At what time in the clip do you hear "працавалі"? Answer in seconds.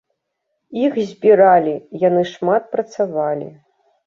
2.73-3.49